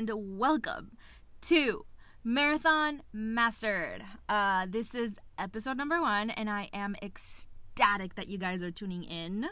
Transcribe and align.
and 0.00 0.38
welcome 0.38 0.96
to 1.42 1.84
Marathon 2.24 3.02
Mastered. 3.12 4.02
Uh, 4.30 4.64
this 4.66 4.94
is 4.94 5.18
episode 5.38 5.76
number 5.76 6.00
one, 6.00 6.30
and 6.30 6.48
I 6.48 6.70
am 6.72 6.96
ecstatic 7.02 8.14
that 8.14 8.26
you 8.26 8.38
guys 8.38 8.62
are 8.62 8.70
tuning 8.70 9.04
in. 9.04 9.50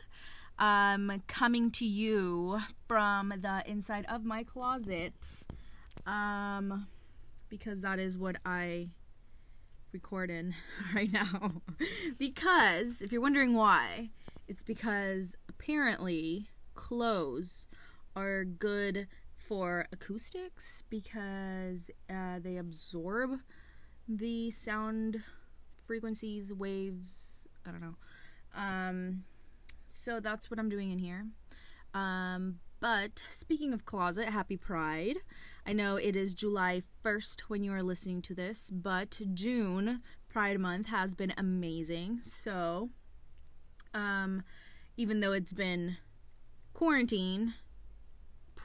Um, 0.58 1.22
coming 1.26 1.70
to 1.72 1.84
you 1.84 2.60
from 2.86 3.34
the 3.42 3.62
inside 3.66 4.06
of 4.08 4.24
my 4.24 4.42
closet, 4.42 5.44
um, 6.06 6.86
because 7.50 7.82
that 7.82 7.98
is 7.98 8.16
what 8.16 8.36
I 8.46 8.88
record 9.92 10.30
in 10.30 10.54
right 10.94 11.12
now. 11.12 11.60
because 12.18 13.02
if 13.02 13.12
you're 13.12 13.20
wondering 13.20 13.52
why, 13.52 14.08
it's 14.46 14.62
because 14.62 15.36
apparently 15.46 16.48
clothes 16.74 17.66
are 18.16 18.46
good 18.46 19.08
for 19.48 19.86
acoustics 19.90 20.84
because 20.90 21.90
uh, 22.10 22.38
they 22.38 22.58
absorb 22.58 23.40
the 24.06 24.50
sound 24.50 25.22
frequencies, 25.86 26.52
waves. 26.52 27.48
I 27.66 27.70
don't 27.70 27.80
know. 27.80 27.94
Um, 28.54 29.24
so 29.88 30.20
that's 30.20 30.50
what 30.50 30.60
I'm 30.60 30.68
doing 30.68 30.92
in 30.92 30.98
here. 30.98 31.26
Um, 31.94 32.58
but 32.80 33.24
speaking 33.30 33.72
of 33.72 33.86
closet, 33.86 34.28
happy 34.28 34.58
Pride. 34.58 35.16
I 35.66 35.72
know 35.72 35.96
it 35.96 36.14
is 36.14 36.34
July 36.34 36.82
1st 37.02 37.40
when 37.48 37.64
you 37.64 37.72
are 37.72 37.82
listening 37.82 38.20
to 38.22 38.34
this, 38.34 38.70
but 38.70 39.20
June, 39.32 40.02
Pride 40.28 40.60
Month, 40.60 40.88
has 40.88 41.14
been 41.14 41.32
amazing. 41.38 42.20
So, 42.22 42.90
um, 43.94 44.42
even 44.98 45.20
though 45.20 45.32
it's 45.32 45.54
been 45.54 45.96
quarantine, 46.74 47.54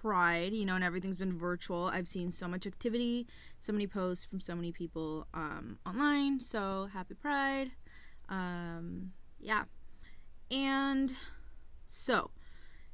Pride, 0.03 0.51
you 0.51 0.65
know, 0.65 0.75
and 0.75 0.83
everything's 0.83 1.15
been 1.15 1.37
virtual, 1.37 1.85
I've 1.85 2.09
seen 2.09 2.33
so 2.33 2.45
much 2.45 2.67
activity, 2.67 3.25
so 3.61 3.71
many 3.71 3.87
posts 3.87 4.25
from 4.25 4.41
so 4.41 4.53
many 4.53 4.73
people 4.73 5.27
um, 5.33 5.79
online. 5.85 6.41
So, 6.41 6.89
happy 6.91 7.13
Pride. 7.13 7.71
Um, 8.27 9.13
yeah. 9.39 9.63
And 10.51 11.15
so, 11.85 12.31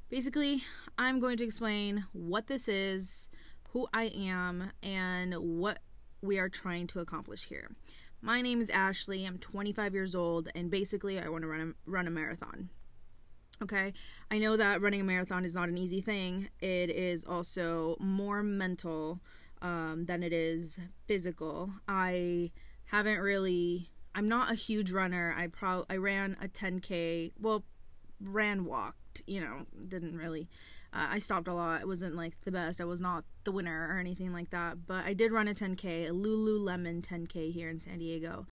basically, 0.08 0.62
I'm 0.98 1.18
going 1.18 1.36
to 1.38 1.44
explain 1.44 2.04
what 2.12 2.46
this 2.46 2.68
is, 2.68 3.28
who 3.70 3.88
I 3.92 4.04
am, 4.04 4.70
and 4.80 5.34
what 5.34 5.80
we 6.22 6.38
are 6.38 6.48
trying 6.48 6.86
to 6.88 7.00
accomplish 7.00 7.46
here. 7.46 7.72
My 8.22 8.40
name 8.40 8.60
is 8.60 8.70
Ashley. 8.70 9.26
I'm 9.26 9.38
25 9.38 9.94
years 9.94 10.14
old, 10.14 10.48
and 10.54 10.70
basically, 10.70 11.18
I 11.18 11.28
want 11.28 11.42
to 11.42 11.48
run 11.48 11.60
a, 11.60 11.90
run 11.90 12.06
a 12.06 12.10
marathon. 12.10 12.68
Okay, 13.62 13.92
I 14.30 14.38
know 14.38 14.56
that 14.56 14.80
running 14.80 15.02
a 15.02 15.04
marathon 15.04 15.44
is 15.44 15.54
not 15.54 15.68
an 15.68 15.76
easy 15.76 16.00
thing. 16.00 16.48
It 16.60 16.88
is 16.88 17.26
also 17.26 17.96
more 18.00 18.42
mental 18.42 19.20
um, 19.60 20.06
than 20.06 20.22
it 20.22 20.32
is 20.32 20.78
physical. 21.06 21.70
I 21.86 22.52
haven't 22.86 23.18
really. 23.18 23.90
I'm 24.14 24.28
not 24.28 24.50
a 24.50 24.54
huge 24.54 24.92
runner. 24.92 25.34
I 25.36 25.48
pro 25.48 25.84
I 25.90 25.96
ran 25.96 26.38
a 26.42 26.48
10k. 26.48 27.32
Well, 27.38 27.64
ran 28.18 28.64
walked. 28.64 29.22
You 29.26 29.42
know, 29.42 29.66
didn't 29.88 30.16
really. 30.16 30.48
Uh, 30.92 31.08
I 31.10 31.18
stopped 31.18 31.46
a 31.46 31.54
lot. 31.54 31.82
It 31.82 31.86
wasn't 31.86 32.16
like 32.16 32.40
the 32.40 32.50
best. 32.50 32.80
I 32.80 32.84
was 32.84 33.00
not 33.00 33.24
the 33.44 33.52
winner 33.52 33.88
or 33.92 33.98
anything 33.98 34.32
like 34.32 34.50
that. 34.50 34.86
But 34.86 35.04
I 35.04 35.12
did 35.12 35.32
run 35.32 35.48
a 35.48 35.54
10k, 35.54 36.08
a 36.08 36.12
Lululemon 36.12 37.02
10k 37.02 37.52
here 37.52 37.68
in 37.68 37.78
San 37.78 37.98
Diego. 37.98 38.46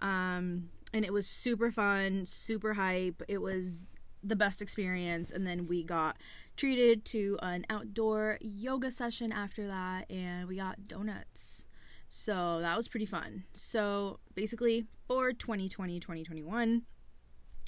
Um, 0.00 0.70
and 0.94 1.04
it 1.04 1.12
was 1.12 1.26
super 1.26 1.70
fun, 1.70 2.26
super 2.26 2.74
hype. 2.74 3.22
It 3.28 3.38
was 3.42 3.88
the 4.22 4.36
best 4.36 4.62
experience 4.62 5.30
and 5.30 5.46
then 5.46 5.66
we 5.66 5.82
got 5.82 6.16
treated 6.56 7.04
to 7.04 7.38
an 7.42 7.66
outdoor 7.68 8.38
yoga 8.40 8.90
session 8.90 9.32
after 9.32 9.66
that 9.66 10.10
and 10.10 10.48
we 10.48 10.56
got 10.56 10.86
donuts. 10.86 11.66
So 12.08 12.60
that 12.60 12.76
was 12.76 12.88
pretty 12.88 13.06
fun. 13.06 13.44
So 13.52 14.20
basically 14.34 14.86
for 15.08 15.32
2020 15.32 15.98
2021 15.98 16.82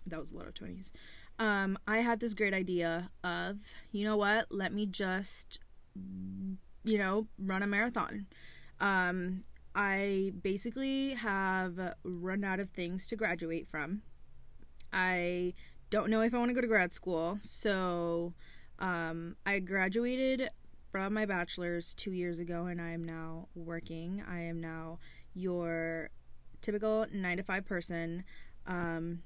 that 0.07 0.21
was 0.21 0.33
a 0.33 0.37
lot 0.37 0.47
of 0.47 0.55
20s 0.55 0.93
um, 1.39 1.77
i 1.87 1.99
had 1.99 2.21
this 2.21 2.33
great 2.33 2.55
idea 2.55 3.11
of 3.23 3.59
you 3.91 4.05
know 4.05 4.17
what 4.17 4.47
let 4.51 4.73
me 4.73 4.87
just 4.87 5.59
you 6.85 6.99
know 6.99 7.27
run 7.39 7.63
a 7.63 7.67
marathon. 7.67 8.27
Um, 8.81 9.45
i 9.75 10.33
basically 10.43 11.15
have 11.15 11.95
run 12.05 12.45
out 12.45 12.61
of 12.61 12.71
things 12.71 13.09
to 13.09 13.17
graduate 13.17 13.69
from. 13.69 14.03
I 14.93 15.55
don't 15.95 16.11
know 16.11 16.23
if 16.23 16.35
I 16.35 16.39
want 16.39 16.49
to 16.49 16.55
go 16.55 16.61
to 16.61 16.67
grad 16.67 16.93
school. 16.93 17.39
So 17.41 18.35
um, 18.81 19.37
I 19.47 19.61
graduated 19.61 20.49
from 20.91 21.15
my 21.15 21.25
bachelor's 21.25 21.95
two 21.95 22.11
years 22.11 22.41
ago 22.41 22.67
and 22.67 22.83
I 22.83 22.91
am 22.91 23.05
now 23.05 23.47
working. 23.55 24.21
I 24.29 24.41
am 24.41 24.61
now 24.61 24.99
your 25.35 26.11
typical 26.61 27.07
nine 27.13 27.37
to 27.37 27.45
five 27.45 27.65
person. 27.65 28.25
Um, 28.67 29.23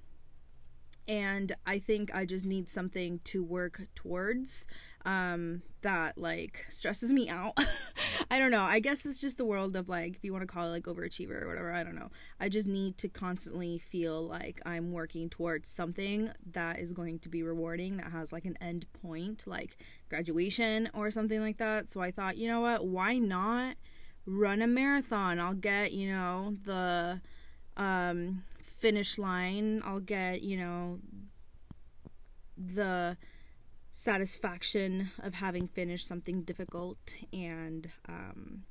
and 1.09 1.57
I 1.67 1.79
think 1.79 2.15
I 2.15 2.27
just 2.27 2.45
need 2.45 2.69
something 2.69 3.21
to 3.25 3.43
work 3.43 3.89
towards 3.95 4.67
um, 5.07 5.63
that 5.81 6.19
like 6.19 6.67
stresses 6.69 7.15
me 7.15 7.31
out. 7.31 7.55
I 8.31 8.39
don't 8.39 8.51
know. 8.51 8.61
I 8.61 8.79
guess 8.79 9.07
it's 9.07 9.19
just 9.19 9.39
the 9.39 9.47
world 9.47 9.75
of 9.75 9.89
like, 9.89 10.17
if 10.17 10.25
you 10.25 10.33
want 10.33 10.43
to 10.43 10.47
call 10.47 10.67
it 10.67 10.71
like 10.71 10.85
overachiever 10.85 11.43
or 11.43 11.49
whatever, 11.49 11.73
I 11.73 11.83
don't 11.83 11.95
know. 11.95 12.11
I 12.39 12.51
just 12.51 12.69
need 12.69 12.99
to 12.99 13.09
constantly 13.09 13.79
feel 13.79 14.23
like 14.27 14.61
I'm 14.67 14.93
working 14.93 15.31
towards 15.31 15.71
something 15.71 16.31
that 16.53 16.79
is 16.79 16.93
going 16.93 17.21
to 17.21 17.31
be 17.31 17.43
rewarding, 17.43 17.97
that 17.97 18.13
has 18.13 18.31
like 18.31 18.45
an 18.45 18.59
end 18.61 18.85
point, 19.01 19.45
like 19.47 19.79
graduation 20.11 20.91
or 20.93 21.11
something 21.11 21.41
like 21.41 21.57
that. 21.57 21.89
So 21.89 22.03
I 22.03 22.11
thought, 22.11 22.37
you 22.37 22.49
know 22.49 22.61
what? 22.61 22.87
Why 22.87 23.17
not 23.17 23.77
run 24.27 24.61
a 24.61 24.67
marathon? 24.67 25.41
I'll 25.41 25.55
get, 25.55 25.93
you 25.93 26.11
know, 26.11 26.55
the 26.65 27.23
um, 27.79 28.43
finish 28.79 29.19
line. 29.19 29.83
I'll 29.85 30.01
get, 30.01 30.43
you 30.43 30.57
know, 30.57 31.01
the 32.57 33.17
satisfaction 33.93 35.11
of 35.21 35.35
having 35.35 35.67
finished 35.69 36.07
something 36.07 36.43
difficult 36.43 37.17
and 37.33 37.91
um, 38.09 38.63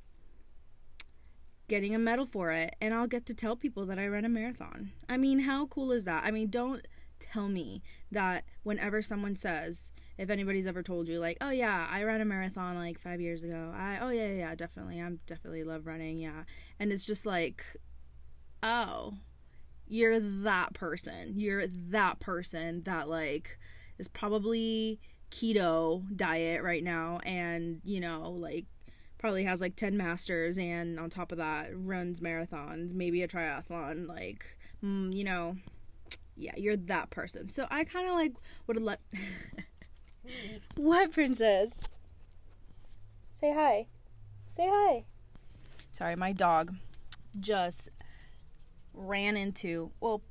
getting 1.68 1.94
a 1.94 1.98
medal 1.98 2.26
for 2.26 2.50
it. 2.50 2.74
And 2.80 2.94
I'll 2.94 3.06
get 3.06 3.26
to 3.26 3.34
tell 3.34 3.56
people 3.56 3.86
that 3.86 3.98
I 3.98 4.06
ran 4.06 4.24
a 4.24 4.28
marathon. 4.28 4.92
I 5.08 5.16
mean, 5.16 5.40
how 5.40 5.66
cool 5.66 5.92
is 5.92 6.04
that? 6.06 6.24
I 6.24 6.30
mean, 6.30 6.48
don't 6.48 6.86
tell 7.20 7.48
me 7.48 7.82
that 8.10 8.44
whenever 8.62 9.02
someone 9.02 9.36
says, 9.36 9.92
if 10.16 10.30
anybody's 10.30 10.66
ever 10.66 10.82
told 10.82 11.08
you, 11.08 11.20
like, 11.20 11.36
oh 11.40 11.50
yeah, 11.50 11.86
I 11.90 12.02
ran 12.04 12.20
a 12.20 12.24
marathon 12.24 12.76
like 12.76 13.00
five 13.00 13.20
years 13.20 13.42
ago. 13.42 13.72
I, 13.76 13.98
oh 14.00 14.08
yeah, 14.08 14.32
yeah, 14.32 14.54
definitely. 14.54 15.00
I'm 15.00 15.20
definitely 15.26 15.64
love 15.64 15.86
running. 15.86 16.18
Yeah. 16.18 16.44
And 16.80 16.92
it's 16.92 17.04
just 17.04 17.26
like, 17.26 17.64
oh, 18.62 19.14
you're 19.88 20.20
that 20.20 20.74
person. 20.74 21.34
You're 21.36 21.66
that 21.66 22.20
person 22.20 22.82
that 22.84 23.08
like 23.08 23.58
is 23.98 24.08
probably 24.08 25.00
keto 25.30 26.04
diet 26.16 26.62
right 26.62 26.82
now 26.82 27.18
and 27.24 27.82
you 27.84 28.00
know 28.00 28.30
like 28.30 28.64
probably 29.18 29.44
has 29.44 29.60
like 29.60 29.76
10 29.76 29.94
masters 29.94 30.56
and 30.56 30.98
on 30.98 31.10
top 31.10 31.32
of 31.32 31.38
that 31.38 31.68
runs 31.74 32.20
marathons 32.20 32.94
maybe 32.94 33.22
a 33.22 33.28
triathlon 33.28 34.08
like 34.08 34.56
mm, 34.82 35.12
you 35.12 35.24
know 35.24 35.54
yeah 36.36 36.52
you're 36.56 36.76
that 36.76 37.10
person. 37.10 37.48
So 37.48 37.66
i 37.70 37.84
kind 37.84 38.08
of 38.08 38.14
like 38.14 38.34
would 38.66 38.76
have 38.76 38.84
let 38.84 39.00
what 40.76 41.12
princess? 41.12 41.82
Say 43.40 43.52
hi. 43.54 43.86
Say 44.48 44.66
hi. 44.68 45.04
Sorry 45.92 46.16
my 46.16 46.32
dog 46.32 46.74
just 47.40 47.90
ran 48.98 49.36
into 49.36 49.92
well 50.00 50.22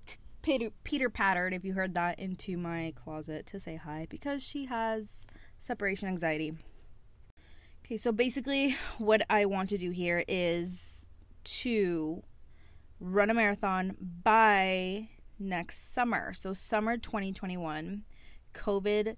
Peter, 0.42 0.70
Peter 0.84 1.10
pattered, 1.10 1.54
if 1.54 1.66
you 1.66 1.74
heard 1.74 1.94
that, 1.96 2.20
into 2.20 2.58
my 2.58 2.94
closet 2.96 3.46
to 3.48 3.60
say 3.60 3.76
hi 3.76 4.08
because 4.10 4.42
she 4.42 4.66
has 4.66 5.26
separation 5.60 6.08
anxiety. 6.08 6.54
Okay, 7.84 7.98
so 7.98 8.12
basically, 8.12 8.76
what 8.98 9.24
I 9.30 9.46
want 9.46 9.70
to 9.70 9.78
do 9.78 9.92
here 9.92 10.24
is 10.28 11.08
to 11.44 12.24
run 13.00 13.30
a 13.30 13.34
marathon 13.34 13.96
by 14.24 15.10
next 15.40 15.94
summer. 15.94 16.34
So, 16.34 16.54
summer 16.54 16.98
2021, 16.98 18.04
COVID 18.54 19.16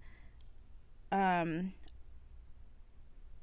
um, 1.12 1.74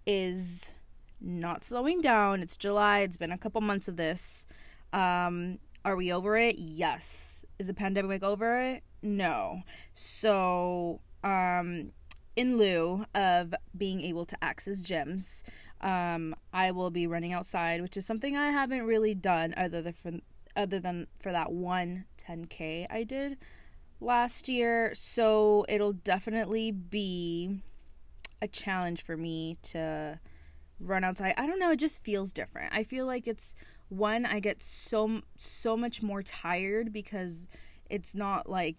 is 0.07 0.75
not 1.21 1.65
slowing 1.65 2.01
down. 2.01 2.43
It's 2.43 2.57
July, 2.57 3.01
it's 3.01 3.17
been 3.17 3.33
a 3.33 3.39
couple 3.39 3.61
months 3.61 3.89
of 3.89 3.97
this. 3.97 4.47
Um, 4.93 5.59
are 5.87 5.95
we 5.95 6.13
over 6.13 6.37
it? 6.37 6.57
Yes. 6.59 7.45
Is 7.61 7.69
the 7.69 7.75
pandemic 7.75 8.25
over 8.25 8.61
it? 8.61 8.83
No. 9.03 9.63
So, 9.95 11.01
um, 11.23 11.93
in 12.35 12.59
lieu 12.59 13.07
of 13.15 13.55
being 13.75 14.01
able 14.01 14.27
to 14.27 14.37
access 14.43 14.83
gyms, 14.83 15.45
um, 15.81 16.35
I 16.53 16.73
will 16.73 16.91
be 16.91 17.07
running 17.07 17.33
outside, 17.33 17.83
which 17.83 17.97
is 17.97 18.05
something 18.05 18.37
I 18.37 18.51
haven't 18.51 18.85
really 18.85 19.15
done 19.15 19.55
other 19.57 19.81
than 19.81 19.93
for, 19.93 20.13
other 20.57 20.81
than 20.81 21.07
for 21.21 21.31
that 21.31 21.53
one 21.53 22.07
10k 22.19 22.87
I 22.91 23.05
did 23.05 23.39
last 24.01 24.49
year. 24.49 24.91
So 24.93 25.65
it'll 25.69 25.93
definitely 25.93 26.73
be 26.73 27.63
a 28.43 28.49
challenge 28.49 29.05
for 29.05 29.17
me 29.17 29.57
to 29.63 30.19
run 30.81 31.05
outside. 31.05 31.35
I 31.37 31.47
don't 31.47 31.61
know, 31.61 31.71
it 31.71 31.79
just 31.79 32.03
feels 32.03 32.33
different. 32.33 32.75
I 32.75 32.83
feel 32.83 33.07
like 33.07 33.29
it's 33.29 33.55
one 33.89 34.27
I 34.27 34.41
get 34.41 34.63
so 34.63 35.23
so 35.39 35.77
much 35.77 36.03
more 36.03 36.23
tired 36.23 36.93
because 36.93 37.49
it's 37.89 38.15
not 38.15 38.49
like 38.49 38.77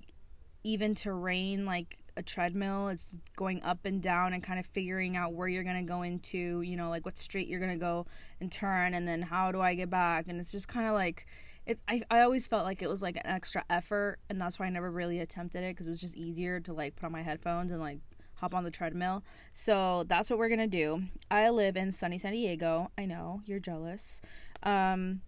even 0.63 0.95
terrain 0.95 1.65
like 1.65 1.98
a 2.18 2.24
treadmill. 2.24 2.89
It's 2.89 3.18
going 3.36 3.62
up 3.63 3.86
and 3.86 4.01
down 4.01 4.33
and 4.33 4.44
kind 4.44 4.59
of 4.59 4.65
figuring 4.65 5.15
out 5.15 5.33
where 5.33 5.48
you're 5.48 5.63
going 5.63 5.77
to 5.77 5.88
go 5.88 6.01
into, 6.01 6.62
you 6.62 6.75
know, 6.75 6.89
like 6.89 7.06
what 7.06 7.18
street 7.18 7.48
you're 7.48 7.59
going 7.59 7.71
to 7.71 7.77
go 7.77 8.07
and 8.42 8.51
turn 8.51 8.94
and 8.94 9.07
then 9.07 9.21
how 9.21 9.51
do 9.51 9.62
I 9.62 9.75
get 9.75 9.89
back? 9.89 10.27
And 10.27 10.39
it's 10.39 10.51
just 10.51 10.68
kind 10.68 10.88
of 10.88 10.94
like 10.94 11.25
it 11.65 11.80
I, 11.88 12.01
I 12.09 12.21
always 12.21 12.48
felt 12.48 12.65
like 12.65 12.81
it 12.81 12.89
was 12.89 13.01
like 13.01 13.18
an 13.18 13.25
extra 13.27 13.63
effort 13.69 14.19
and 14.30 14.42
that's 14.42 14.57
why 14.57 14.65
I 14.65 14.69
never 14.69 14.89
really 14.89 15.19
attempted 15.19 15.63
it 15.63 15.75
because 15.75 15.88
it 15.88 15.92
was 15.92 16.01
just 16.01 16.18
easier 16.18 16.59
to 16.62 16.74
like 16.74 16.95
put 16.95 17.06
on 17.06 17.12
my 17.12 17.21
headphones 17.21 17.71
and 17.71 17.80
like 17.80 18.00
hop 18.38 18.54
on 18.56 18.63
the 18.63 18.72
treadmill. 18.72 19.24
So 19.54 20.04
that's 20.07 20.30
what 20.30 20.39
we're 20.39 20.50
gonna 20.50 20.68
do. 20.68 21.04
I 21.30 21.50
live 21.50 21.75
in 21.75 21.92
sunny 21.92 22.18
San 22.18 22.34
Diego. 22.34 22.92
I 22.98 23.06
know 23.06 23.42
you're 23.45 23.60
jealous. 23.60 24.22
Um, 24.63 25.22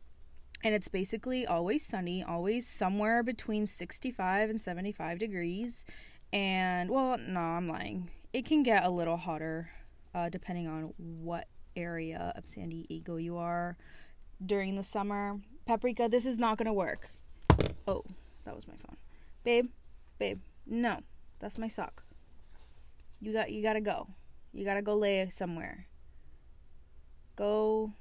and 0.64 0.76
it's 0.76 0.90
basically 0.90 1.46
always 1.46 1.86
sunny, 1.86 2.24
always 2.24 2.68
somewhere 2.68 3.24
between 3.24 3.66
65 3.66 4.50
and 4.50 4.60
75 4.60 5.18
degrees. 5.18 5.86
And 6.34 6.90
well, 6.90 7.18
no, 7.18 7.40
I'm 7.40 7.68
lying. 7.68 8.10
It 8.34 8.46
can 8.46 8.64
get 8.64 8.84
a 8.84 8.90
little 8.90 9.18
hotter 9.18 9.70
uh, 10.14 10.30
depending 10.30 10.68
on 10.68 10.94
what 10.98 11.48
area 11.76 12.34
of 12.36 12.48
San 12.48 12.70
Diego 12.70 13.18
you 13.18 13.38
are 13.38 13.78
during 14.46 14.76
the 14.76 14.84
summer. 14.84 15.40
Paprika, 15.66 16.08
this 16.10 16.26
is 16.26 16.38
not 16.38 16.58
gonna 16.58 16.74
work. 16.74 17.10
Oh, 17.88 18.04
that 18.46 18.56
was 18.56 18.68
my 18.68 18.76
phone. 18.76 18.98
Babe, 19.44 19.68
babe, 20.18 20.40
no, 20.66 21.00
that's 21.40 21.58
my 21.58 21.68
sock. 21.68 22.04
You 23.22 23.34
got 23.34 23.52
you 23.52 23.62
gotta 23.62 23.82
go. 23.82 24.08
You 24.54 24.66
gotta 24.66 24.82
go 24.82 24.96
lay 24.96 25.30
somewhere. 25.30 25.88
Go 27.36 27.94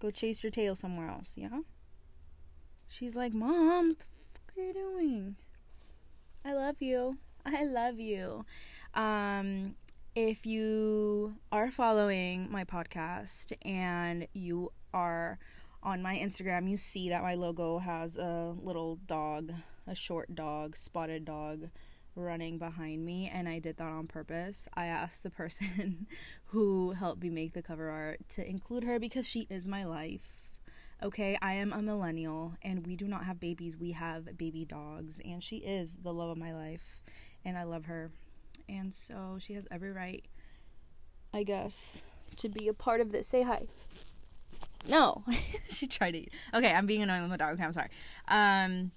go 0.00 0.10
chase 0.10 0.42
your 0.42 0.50
tail 0.50 0.74
somewhere 0.74 1.08
else, 1.08 1.34
yeah? 1.36 1.60
She's 2.88 3.16
like, 3.16 3.32
Mom, 3.32 3.88
what 3.88 3.98
the 3.98 4.40
fuck 4.46 4.58
are 4.58 4.66
you 4.66 4.72
doing? 4.72 5.36
I 6.44 6.52
love 6.52 6.76
you. 6.80 7.18
I 7.46 7.64
love 7.64 7.98
you. 7.98 8.44
Um 8.94 9.76
if 10.16 10.46
you 10.46 11.34
are 11.50 11.70
following 11.70 12.48
my 12.50 12.64
podcast 12.64 13.52
and 13.62 14.28
you 14.32 14.70
are 14.92 15.38
on 15.82 16.02
my 16.02 16.16
Instagram, 16.16 16.70
you 16.70 16.76
see 16.76 17.08
that 17.08 17.22
my 17.22 17.34
logo 17.34 17.78
has 17.78 18.16
a 18.16 18.54
little 18.62 18.96
dog, 19.06 19.52
a 19.86 19.94
short 19.94 20.34
dog, 20.34 20.76
spotted 20.76 21.24
dog 21.24 21.68
running 22.16 22.58
behind 22.58 23.04
me 23.04 23.30
and 23.32 23.48
I 23.48 23.58
did 23.58 23.76
that 23.78 23.84
on 23.84 24.06
purpose. 24.06 24.68
I 24.74 24.86
asked 24.86 25.22
the 25.22 25.30
person 25.30 26.06
who 26.46 26.92
helped 26.92 27.22
me 27.22 27.30
make 27.30 27.52
the 27.52 27.62
cover 27.62 27.88
art 27.88 28.20
to 28.30 28.48
include 28.48 28.84
her 28.84 28.98
because 28.98 29.26
she 29.26 29.46
is 29.50 29.66
my 29.66 29.84
life. 29.84 30.50
Okay, 31.02 31.36
I 31.42 31.54
am 31.54 31.72
a 31.72 31.82
millennial 31.82 32.54
and 32.62 32.86
we 32.86 32.96
do 32.96 33.06
not 33.06 33.24
have 33.24 33.40
babies, 33.40 33.76
we 33.76 33.92
have 33.92 34.38
baby 34.38 34.64
dogs 34.64 35.20
and 35.24 35.42
she 35.42 35.56
is 35.58 35.98
the 36.02 36.12
love 36.12 36.30
of 36.30 36.38
my 36.38 36.54
life 36.54 37.02
and 37.44 37.58
I 37.58 37.64
love 37.64 37.86
her. 37.86 38.10
And 38.68 38.94
so 38.94 39.36
she 39.38 39.54
has 39.54 39.66
every 39.70 39.92
right 39.92 40.24
I 41.32 41.42
guess 41.42 42.04
to 42.36 42.48
be 42.48 42.68
a 42.68 42.74
part 42.74 43.00
of 43.00 43.10
this. 43.10 43.26
Say 43.26 43.42
hi. 43.42 43.66
No. 44.88 45.24
she 45.68 45.86
tried 45.86 46.12
to. 46.12 46.26
Okay, 46.54 46.72
I'm 46.72 46.86
being 46.86 47.02
annoying 47.02 47.22
with 47.22 47.30
my 47.30 47.36
dog. 47.36 47.54
Okay, 47.54 47.64
I'm 47.64 47.72
sorry. 47.72 47.90
Um 48.28 48.92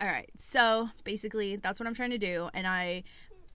all 0.00 0.08
right. 0.08 0.30
So 0.38 0.90
basically, 1.04 1.56
that's 1.56 1.80
what 1.80 1.86
I'm 1.86 1.94
trying 1.94 2.10
to 2.10 2.18
do. 2.18 2.50
And 2.52 2.66
I 2.66 3.04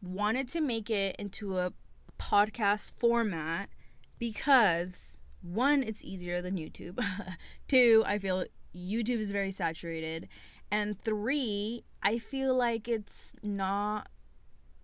wanted 0.02 0.48
to 0.50 0.62
make 0.62 0.90
it 0.90 1.16
into 1.18 1.58
a 1.58 1.74
podcast 2.18 2.94
format 3.00 3.70
because 4.18 5.20
one, 5.42 5.84
it's 5.84 6.04
easier 6.04 6.42
than 6.42 6.56
YouTube. 6.56 7.04
Two, 7.68 8.04
I 8.06 8.18
feel 8.18 8.46
YouTube 8.76 9.20
is 9.20 9.32
very 9.32 9.52
saturated. 9.52 10.28
And 10.72 11.00
three, 11.00 11.84
I 12.02 12.18
feel 12.18 12.56
like 12.56 12.88
it's 12.88 13.34
not 13.44 14.08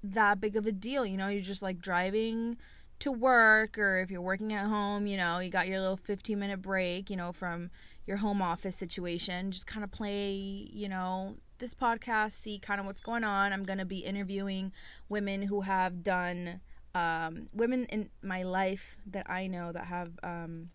that 0.04 0.42
big 0.42 0.56
of 0.56 0.66
a 0.66 0.72
deal. 0.72 1.06
You 1.06 1.18
know, 1.18 1.28
you're 1.30 1.42
just 1.42 1.64
like 1.64 1.80
driving 1.80 2.58
to 3.00 3.12
work, 3.12 3.78
or 3.78 4.00
if 4.00 4.10
you're 4.10 4.22
working 4.22 4.54
at 4.54 4.66
home, 4.66 5.06
you 5.06 5.18
know, 5.18 5.40
you 5.40 5.50
got 5.50 5.68
your 5.68 5.80
little 5.80 5.98
15 5.98 6.38
minute 6.38 6.62
break, 6.62 7.10
you 7.10 7.16
know, 7.16 7.32
from 7.32 7.70
your 8.06 8.18
home 8.18 8.42
office 8.42 8.76
situation. 8.76 9.52
Just 9.52 9.68
kind 9.68 9.84
of 9.84 9.92
play, 9.92 10.34
you 10.34 10.90
know, 10.90 11.36
this 11.60 11.74
podcast, 11.74 12.32
see 12.34 12.60
kind 12.60 12.80
of 12.80 12.86
what's 12.86 13.02
going 13.02 13.24
on. 13.24 13.54
I'm 13.54 13.64
going 13.64 13.80
to 13.80 13.86
be 13.86 14.00
interviewing 14.00 14.72
women 15.10 15.44
who 15.44 15.62
have 15.62 16.04
done, 16.04 16.62
um, 16.96 17.50
women 17.54 17.86
in 17.86 18.10
my 18.22 18.44
life 18.44 18.98
that 19.06 19.30
I 19.30 19.48
know 19.48 19.72
that 19.72 19.86
have 19.86 20.20
um, 20.24 20.70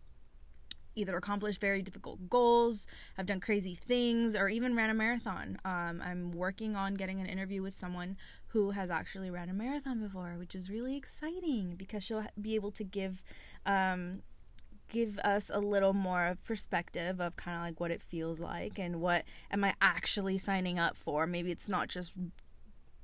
either 0.95 1.17
accomplished 1.17 1.61
very 1.61 1.83
difficult 1.83 2.29
goals, 2.29 2.87
have 3.17 3.27
done 3.27 3.41
crazy 3.41 3.75
things, 3.75 4.35
or 4.35 4.49
even 4.49 4.77
ran 4.77 4.91
a 4.91 4.95
marathon. 4.95 5.59
Um, 5.65 6.03
I'm 6.05 6.33
working 6.33 6.77
on 6.77 6.95
getting 6.95 7.21
an 7.21 7.27
interview 7.27 7.63
with 7.63 7.75
someone 7.75 8.17
who 8.49 8.71
has 8.71 8.91
actually 8.91 9.31
ran 9.31 9.49
a 9.49 9.55
marathon 9.55 10.01
before, 10.01 10.35
which 10.39 10.55
is 10.55 10.69
really 10.69 10.97
exciting 10.97 11.75
because 11.77 12.05
she'll 12.05 12.27
be 12.41 12.55
able 12.55 12.71
to 12.73 12.85
give 12.85 13.23
um, 13.65 14.23
give 14.93 15.19
us 15.21 15.51
a 15.53 15.59
little 15.59 15.95
more 15.95 16.37
perspective 16.45 17.21
of 17.21 17.35
kind 17.37 17.57
of 17.57 17.63
like 17.63 17.81
what 17.81 17.91
it 17.91 18.03
feels 18.03 18.41
like 18.41 18.79
and 18.79 19.01
what 19.01 19.25
am 19.51 19.65
I 19.65 19.75
actually 19.81 20.37
signing 20.39 20.79
up 20.79 20.97
for. 20.97 21.27
Maybe 21.27 21.51
it's 21.51 21.69
not 21.69 21.89
just 21.89 22.17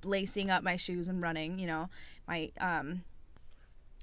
lacing 0.05 0.50
up 0.50 0.62
my 0.62 0.76
shoes 0.76 1.08
and 1.08 1.23
running, 1.23 1.58
you 1.58 1.67
know, 1.67 1.88
might 2.29 2.52
um 2.61 3.02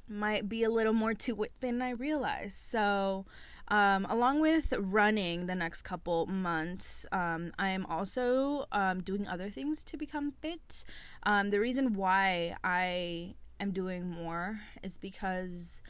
might 0.08 0.50
be 0.50 0.64
a 0.64 0.70
little 0.70 0.94
more 0.94 1.14
to 1.14 1.44
it 1.44 1.52
than 1.62 1.82
I 1.82 1.92
realize. 1.92 2.54
So, 2.54 3.26
um, 3.68 4.06
along 4.10 4.40
with 4.40 4.72
running 4.78 5.48
the 5.48 5.56
next 5.56 5.82
couple 5.82 6.28
months, 6.28 7.06
um, 7.12 7.52
I 7.58 7.70
am 7.70 7.86
also 7.88 8.66
um, 8.72 9.02
doing 9.02 9.28
other 9.28 9.50
things 9.50 9.84
to 9.86 9.98
become 9.98 10.34
fit. 10.42 10.84
Um, 11.24 11.50
the 11.50 11.60
reason 11.60 11.94
why 11.94 12.56
I 12.64 13.34
am 13.60 13.72
doing 13.72 14.08
more 14.08 14.60
is 14.84 15.00
because 15.00 15.82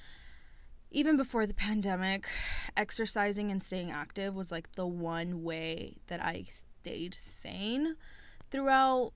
even 0.91 1.17
before 1.17 1.45
the 1.45 1.53
pandemic, 1.53 2.27
exercising 2.77 3.51
and 3.51 3.63
staying 3.63 3.91
active 3.91 4.35
was 4.35 4.51
like 4.51 4.71
the 4.73 4.87
one 4.87 5.43
way 5.43 5.97
that 6.07 6.23
I 6.23 6.45
stayed 6.47 7.13
sane 7.13 7.95
throughout 8.51 9.11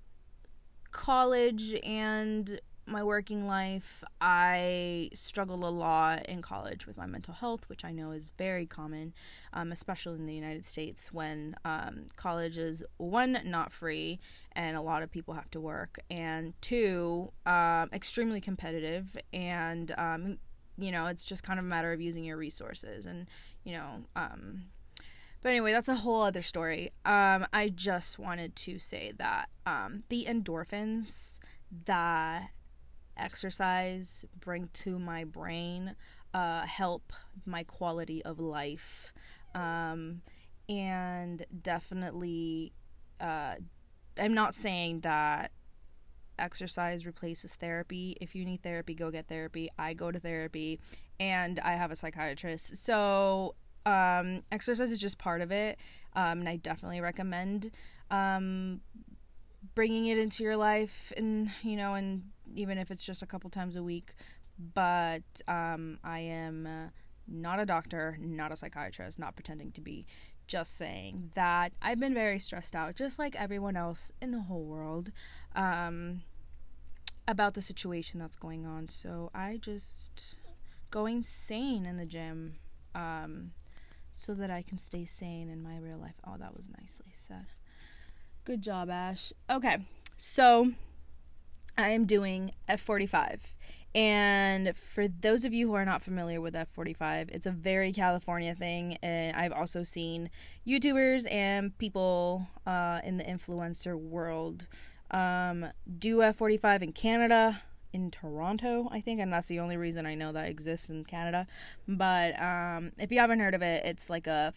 college 0.91 1.75
and 1.83 2.59
my 2.89 3.03
working 3.03 3.47
life. 3.47 4.03
I 4.19 5.09
struggled 5.13 5.63
a 5.63 5.69
lot 5.69 6.25
in 6.25 6.41
college 6.41 6.87
with 6.87 6.97
my 6.97 7.05
mental 7.05 7.33
health, 7.33 7.69
which 7.69 7.85
I 7.85 7.91
know 7.91 8.11
is 8.11 8.33
very 8.37 8.65
common, 8.65 9.13
um, 9.53 9.71
especially 9.71 10.15
in 10.15 10.25
the 10.25 10.33
United 10.33 10.65
States 10.65 11.13
when 11.13 11.55
um, 11.63 12.07
college 12.15 12.57
is 12.57 12.83
one, 12.97 13.39
not 13.45 13.71
free, 13.71 14.19
and 14.53 14.75
a 14.75 14.81
lot 14.81 15.03
of 15.03 15.11
people 15.11 15.35
have 15.35 15.49
to 15.51 15.61
work, 15.61 15.99
and 16.09 16.59
two, 16.61 17.31
um, 17.45 17.89
extremely 17.93 18.41
competitive 18.41 19.15
and 19.31 19.91
um, 19.97 20.37
you 20.79 20.91
know, 20.91 21.07
it's 21.07 21.25
just 21.25 21.43
kind 21.43 21.59
of 21.59 21.65
a 21.65 21.67
matter 21.67 21.91
of 21.91 22.01
using 22.01 22.23
your 22.23 22.37
resources 22.37 23.05
and, 23.05 23.27
you 23.63 23.73
know, 23.73 24.05
um, 24.15 24.65
but 25.41 25.49
anyway, 25.49 25.71
that's 25.71 25.87
a 25.87 25.95
whole 25.95 26.21
other 26.21 26.41
story. 26.41 26.91
Um, 27.05 27.45
I 27.53 27.71
just 27.73 28.19
wanted 28.19 28.55
to 28.57 28.79
say 28.79 29.13
that 29.17 29.49
um, 29.65 30.03
the 30.09 30.25
endorphins 30.25 31.39
that 31.85 32.49
exercise 33.15 34.25
bring 34.37 34.69
to 34.73 34.99
my 34.99 35.23
brain 35.23 35.95
uh, 36.33 36.61
help 36.63 37.13
my 37.45 37.63
quality 37.63 38.23
of 38.23 38.39
life. 38.39 39.13
Um, 39.55 40.21
and 40.67 41.45
definitely, 41.61 42.73
uh, 43.19 43.55
I'm 44.17 44.33
not 44.33 44.55
saying 44.55 45.01
that 45.01 45.51
exercise 46.41 47.05
replaces 47.05 47.55
therapy. 47.55 48.17
If 48.21 48.35
you 48.35 48.45
need 48.45 48.63
therapy, 48.63 48.93
go 48.93 49.11
get 49.11 49.27
therapy. 49.27 49.69
I 49.77 49.93
go 49.93 50.11
to 50.11 50.19
therapy 50.19 50.79
and 51.19 51.59
I 51.59 51.73
have 51.73 51.91
a 51.91 51.95
psychiatrist. 51.95 52.77
So, 52.77 53.55
um, 53.85 54.41
exercise 54.51 54.91
is 54.91 54.99
just 54.99 55.17
part 55.17 55.41
of 55.41 55.51
it. 55.51 55.77
Um, 56.15 56.39
and 56.39 56.49
I 56.49 56.57
definitely 56.57 57.01
recommend 57.01 57.71
um, 58.11 58.81
bringing 59.75 60.07
it 60.07 60.17
into 60.17 60.43
your 60.43 60.57
life 60.57 61.13
and, 61.15 61.51
you 61.61 61.75
know, 61.75 61.93
and 61.93 62.23
even 62.55 62.77
if 62.77 62.91
it's 62.91 63.03
just 63.03 63.21
a 63.21 63.25
couple 63.25 63.49
times 63.49 63.75
a 63.75 63.83
week. 63.83 64.13
But 64.73 65.23
um, 65.47 65.99
I 66.03 66.19
am 66.19 66.91
not 67.27 67.59
a 67.59 67.65
doctor, 67.65 68.17
not 68.19 68.51
a 68.51 68.55
psychiatrist, 68.55 69.19
not 69.19 69.35
pretending 69.35 69.71
to 69.73 69.81
be 69.81 70.05
just 70.47 70.75
saying 70.75 71.31
that 71.35 71.71
I've 71.81 71.99
been 71.99 72.13
very 72.13 72.39
stressed 72.39 72.75
out, 72.75 72.95
just 72.95 73.19
like 73.19 73.35
everyone 73.35 73.77
else 73.77 74.11
in 74.21 74.31
the 74.31 74.41
whole 74.41 74.63
world. 74.63 75.11
Um, 75.55 76.23
about 77.29 77.53
the 77.53 77.61
situation 77.61 78.19
that's 78.19 78.35
going 78.35 78.65
on. 78.65 78.89
So 78.89 79.29
I 79.33 79.57
just 79.61 80.35
go 80.89 81.05
insane 81.05 81.85
in 81.85 81.97
the 81.97 82.05
gym 82.05 82.55
um, 82.95 83.51
so 84.15 84.33
that 84.33 84.49
I 84.49 84.63
can 84.63 84.79
stay 84.79 85.05
sane 85.05 85.47
in 85.47 85.61
my 85.61 85.77
real 85.77 85.99
life. 85.99 86.15
Oh, 86.25 86.35
that 86.39 86.55
was 86.55 86.69
nicely 86.69 87.11
said. 87.13 87.45
Good 88.45 88.61
job, 88.61 88.89
Ash. 88.89 89.31
Okay, 89.49 89.77
so 90.17 90.71
I 91.77 91.89
am 91.89 92.05
doing 92.05 92.51
F45. 92.67 93.39
And 93.95 94.75
for 94.75 95.07
those 95.07 95.45
of 95.45 95.53
you 95.53 95.67
who 95.67 95.73
are 95.73 95.85
not 95.85 96.01
familiar 96.01 96.41
with 96.41 96.53
F45, 96.53 97.29
it's 97.29 97.45
a 97.45 97.51
very 97.51 97.91
California 97.91 98.53
thing. 98.53 98.97
And 99.01 99.35
I've 99.35 99.51
also 99.51 99.83
seen 99.83 100.29
YouTubers 100.67 101.31
and 101.31 101.75
people 101.77 102.47
uh, 102.67 103.01
in 103.03 103.17
the 103.17 103.23
influencer 103.23 103.95
world 103.99 104.67
um, 105.11 105.67
do 105.97 106.17
F45 106.17 106.81
in 106.81 106.91
Canada, 106.93 107.61
in 107.91 108.11
Toronto, 108.11 108.87
I 108.91 109.01
think, 109.01 109.19
and 109.19 109.31
that's 109.31 109.47
the 109.47 109.59
only 109.59 109.77
reason 109.77 110.05
I 110.05 110.15
know 110.15 110.31
that 110.31 110.49
exists 110.49 110.89
in 110.89 111.05
Canada. 111.05 111.47
But 111.87 112.39
um, 112.39 112.91
if 112.97 113.11
you 113.11 113.19
haven't 113.19 113.39
heard 113.39 113.55
of 113.55 113.61
it, 113.61 113.85
it's 113.85 114.09
like 114.09 114.27
a 114.27 114.53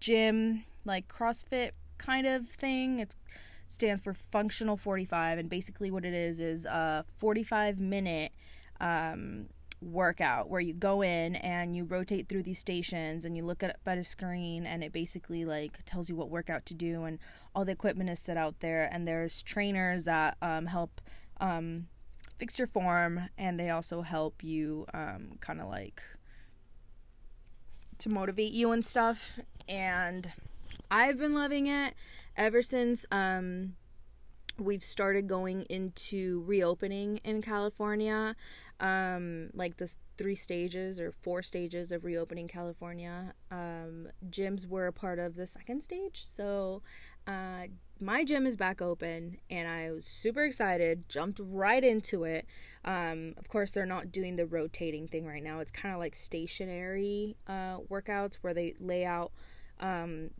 gym, 0.00 0.64
like 0.84 1.08
CrossFit 1.08 1.72
kind 1.98 2.26
of 2.26 2.48
thing. 2.48 2.98
It 2.98 3.14
stands 3.68 4.00
for 4.00 4.14
Functional 4.14 4.76
45, 4.76 5.38
and 5.38 5.48
basically 5.50 5.90
what 5.90 6.04
it 6.04 6.14
is 6.14 6.40
is 6.40 6.64
a 6.64 7.04
45 7.18 7.78
minute 7.78 8.32
um, 8.80 9.48
workout 9.82 10.48
where 10.48 10.60
you 10.60 10.72
go 10.72 11.02
in 11.02 11.36
and 11.36 11.74
you 11.74 11.84
rotate 11.84 12.28
through 12.28 12.42
these 12.42 12.58
stations 12.58 13.24
and 13.24 13.36
you 13.36 13.44
look 13.44 13.62
at, 13.62 13.78
at 13.86 13.98
a 13.98 14.04
screen 14.04 14.66
and 14.66 14.82
it 14.82 14.92
basically 14.92 15.44
like 15.44 15.84
tells 15.84 16.08
you 16.08 16.16
what 16.16 16.30
workout 16.30 16.64
to 16.66 16.74
do 16.74 17.04
and 17.04 17.18
all 17.54 17.64
the 17.64 17.72
equipment 17.72 18.08
is 18.08 18.20
set 18.20 18.36
out 18.36 18.60
there. 18.60 18.88
And 18.92 19.06
there's 19.06 19.42
trainers 19.42 20.04
that 20.04 20.36
um, 20.40 20.66
help 20.66 21.00
um, 21.40 21.88
fix 22.38 22.58
your 22.58 22.66
form 22.66 23.28
and 23.36 23.58
they 23.58 23.70
also 23.70 24.02
help 24.02 24.42
you 24.42 24.86
um, 24.94 25.32
kind 25.40 25.60
of 25.60 25.68
like 25.68 26.02
to 27.98 28.08
motivate 28.08 28.52
you 28.52 28.72
and 28.72 28.84
stuff. 28.84 29.40
And 29.68 30.32
i've 30.90 31.16
been 31.16 31.34
loving 31.34 31.66
it 31.66 31.94
ever 32.36 32.60
since 32.60 33.06
um, 33.10 33.74
we've 34.62 34.82
started 34.82 35.28
going 35.28 35.62
into 35.62 36.42
reopening 36.46 37.18
in 37.24 37.42
California, 37.42 38.34
um, 38.80 39.50
like 39.54 39.76
the 39.76 39.94
three 40.16 40.34
stages 40.34 41.00
or 41.00 41.12
four 41.12 41.42
stages 41.42 41.92
of 41.92 42.04
reopening 42.04 42.48
California. 42.48 43.34
Um, 43.50 44.08
gyms 44.28 44.66
were 44.66 44.86
a 44.86 44.92
part 44.92 45.18
of 45.18 45.34
the 45.34 45.46
second 45.46 45.82
stage, 45.82 46.24
so 46.24 46.82
uh, 47.26 47.66
my 48.00 48.24
gym 48.24 48.46
is 48.46 48.56
back 48.56 48.82
open, 48.82 49.38
and 49.48 49.68
I 49.68 49.90
was 49.92 50.04
super 50.04 50.44
excited. 50.44 51.08
Jumped 51.08 51.40
right 51.42 51.82
into 51.82 52.24
it. 52.24 52.46
Um, 52.84 53.34
of 53.36 53.48
course, 53.48 53.70
they're 53.70 53.86
not 53.86 54.10
doing 54.10 54.36
the 54.36 54.46
rotating 54.46 55.06
thing 55.06 55.24
right 55.24 55.42
now. 55.42 55.60
It's 55.60 55.70
kind 55.70 55.94
of 55.94 56.00
like 56.00 56.14
stationary 56.16 57.36
uh, 57.46 57.78
workouts 57.90 58.38
where 58.42 58.54
they 58.54 58.74
lay 58.80 59.04
out. 59.04 59.32
Um, 59.78 60.30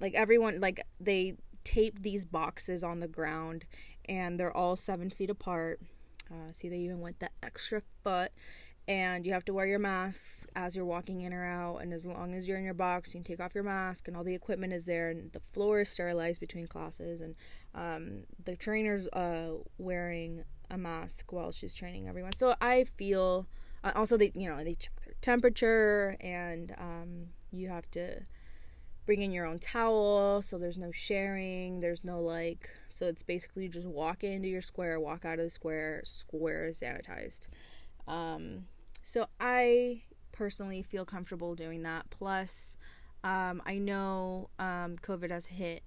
like 0.00 0.14
everyone, 0.14 0.60
like 0.60 0.84
they 1.00 1.36
taped 1.64 2.02
these 2.02 2.24
boxes 2.24 2.82
on 2.82 3.00
the 3.00 3.08
ground 3.08 3.64
and 4.08 4.38
they're 4.38 4.56
all 4.56 4.76
seven 4.76 5.10
feet 5.10 5.30
apart. 5.30 5.80
Uh, 6.30 6.52
see, 6.52 6.68
they 6.68 6.78
even 6.78 7.00
went 7.00 7.20
the 7.20 7.30
extra 7.42 7.82
foot. 8.02 8.32
And 8.88 9.24
you 9.24 9.32
have 9.32 9.44
to 9.44 9.54
wear 9.54 9.66
your 9.66 9.78
masks 9.78 10.44
as 10.56 10.74
you're 10.74 10.84
walking 10.84 11.20
in 11.20 11.32
or 11.32 11.44
out. 11.44 11.82
And 11.82 11.92
as 11.92 12.04
long 12.04 12.34
as 12.34 12.48
you're 12.48 12.58
in 12.58 12.64
your 12.64 12.74
box, 12.74 13.14
you 13.14 13.20
can 13.20 13.24
take 13.24 13.38
off 13.38 13.54
your 13.54 13.62
mask, 13.62 14.08
and 14.08 14.16
all 14.16 14.24
the 14.24 14.34
equipment 14.34 14.72
is 14.72 14.86
there. 14.86 15.10
And 15.10 15.30
the 15.30 15.38
floor 15.38 15.82
is 15.82 15.88
sterilized 15.88 16.40
between 16.40 16.66
classes. 16.66 17.20
And 17.20 17.36
um, 17.76 18.24
the 18.44 18.56
trainer's 18.56 19.06
uh, 19.12 19.52
wearing 19.78 20.42
a 20.68 20.76
mask 20.76 21.32
while 21.32 21.52
she's 21.52 21.76
training 21.76 22.08
everyone. 22.08 22.32
So 22.32 22.56
I 22.60 22.84
feel 22.84 23.46
uh, 23.84 23.92
also 23.94 24.16
they 24.16 24.32
you 24.34 24.48
know 24.48 24.64
they 24.64 24.74
check 24.74 25.00
their 25.04 25.14
temperature, 25.20 26.16
and 26.20 26.74
um, 26.78 27.26
you 27.52 27.68
have 27.68 27.88
to 27.92 28.22
bring 29.04 29.22
in 29.22 29.32
your 29.32 29.46
own 29.46 29.58
towel 29.58 30.40
so 30.42 30.58
there's 30.58 30.78
no 30.78 30.90
sharing 30.92 31.80
there's 31.80 32.04
no 32.04 32.20
like 32.20 32.70
so 32.88 33.06
it's 33.06 33.22
basically 33.22 33.68
just 33.68 33.86
walk 33.86 34.22
into 34.22 34.48
your 34.48 34.60
square 34.60 35.00
walk 35.00 35.24
out 35.24 35.38
of 35.38 35.44
the 35.44 35.50
square 35.50 36.00
square 36.04 36.68
is 36.68 36.80
sanitized. 36.80 37.48
Um, 38.06 38.66
so 39.00 39.26
i 39.40 40.02
personally 40.32 40.82
feel 40.82 41.04
comfortable 41.04 41.54
doing 41.54 41.82
that. 41.82 42.08
Plus 42.10 42.76
um, 43.24 43.62
i 43.66 43.78
know 43.78 44.48
um, 44.58 44.96
covid 45.02 45.30
has 45.30 45.46
hit 45.46 45.82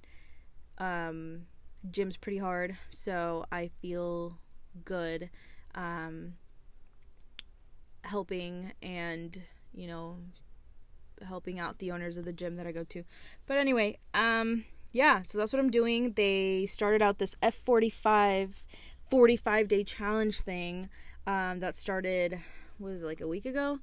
um, 0.77 1.43
gyms 1.89 2.19
pretty 2.19 2.37
hard 2.37 2.77
so 2.89 3.45
i 3.51 3.69
feel 3.81 4.37
good 4.83 5.29
um, 5.75 6.33
helping 8.03 8.71
and 8.81 9.41
you 9.73 9.87
know 9.87 10.17
helping 11.25 11.59
out 11.59 11.79
the 11.79 11.91
owners 11.91 12.17
of 12.17 12.25
the 12.25 12.33
gym 12.33 12.55
that 12.55 12.67
I 12.67 12.71
go 12.71 12.83
to. 12.85 13.03
But 13.45 13.57
anyway, 13.57 13.99
um 14.13 14.65
yeah, 14.91 15.23
so 15.23 15.37
that's 15.37 15.51
what 15.51 15.59
I'm 15.59 15.71
doing. 15.71 16.13
They 16.13 16.65
started 16.67 17.01
out 17.01 17.17
this 17.17 17.35
F45 17.43 18.63
45 19.09 19.67
day 19.67 19.83
challenge 19.83 20.39
thing 20.39 20.89
um, 21.27 21.59
that 21.59 21.75
started 21.75 22.39
was 22.79 23.03
like 23.03 23.21
a 23.21 23.27
week 23.27 23.45
ago 23.45 23.79